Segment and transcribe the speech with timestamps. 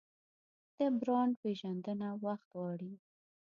[0.77, 2.93] د برانډ پیژندنه وخت غواړي.